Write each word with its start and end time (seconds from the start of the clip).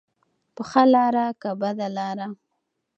په 0.55 0.61
ښه 0.69 0.83
لاره 0.93 1.25
که 1.41 1.49
بده 1.61 1.87
لاره. 1.97 2.27